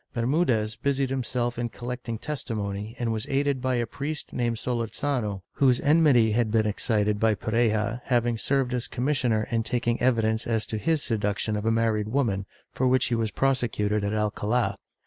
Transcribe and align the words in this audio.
Bermudez 0.15 0.75
busied 0.75 1.11
himself 1.11 1.59
in 1.59 1.69
collecting 1.69 2.17
testimony 2.17 2.95
and 2.97 3.13
was 3.13 3.27
aided 3.29 3.61
by 3.61 3.75
a 3.75 3.85
priest 3.85 4.33
named 4.33 4.57
Solorzano, 4.57 5.43
whose 5.51 5.79
enmity 5.79 6.31
had 6.31 6.49
been 6.49 6.65
excited 6.65 7.19
by 7.19 7.35
Pareja 7.35 8.01
having 8.05 8.35
served 8.39 8.73
as 8.73 8.87
commissioner 8.87 9.47
in 9.51 9.61
taking 9.61 10.01
evidence 10.01 10.47
as 10.47 10.65
to 10.65 10.79
his 10.79 11.03
seduction 11.03 11.55
of 11.55 11.67
a 11.67 11.71
married 11.71 12.07
woman, 12.07 12.47
for 12.73 12.87
which 12.87 13.09
he 13.09 13.13
was 13.15 13.29
prosecuted 13.29 14.03
in 14.03 14.11
AlcaUi. 14.11 14.73